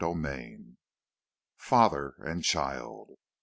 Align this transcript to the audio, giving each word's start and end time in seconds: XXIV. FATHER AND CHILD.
XXIV. 0.01 0.77
FATHER 1.57 2.15
AND 2.25 2.43
CHILD. 2.43 3.19